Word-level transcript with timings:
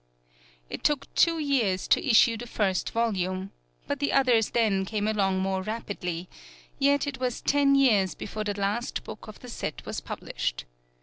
It 0.67 0.83
took 0.83 1.13
two 1.13 1.37
years 1.37 1.87
to 1.89 2.03
issue 2.03 2.35
the 2.35 2.47
first 2.47 2.89
volume, 2.89 3.51
but 3.85 3.99
the 3.99 4.13
others 4.13 4.49
then 4.49 4.83
came 4.83 5.07
along 5.07 5.37
more 5.37 5.61
rapidly, 5.61 6.27
yet 6.79 7.05
it 7.05 7.19
was 7.19 7.39
ten 7.39 7.75
years 7.75 8.15
before 8.15 8.45
the 8.45 8.59
last 8.59 9.03
book 9.03 9.27
of 9.27 9.41
the 9.41 9.47
set 9.47 9.85
was 9.85 9.99
published. 9.99 10.65